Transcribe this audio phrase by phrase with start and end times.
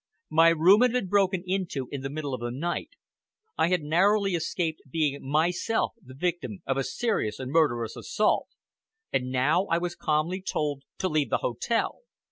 [0.31, 2.89] My room had been broken into in the middle of the night;
[3.55, 8.47] I had narrowly escaped being myself the victim of a serious and murderous assault;
[9.13, 11.99] and now I was calmly told to leave the hotel!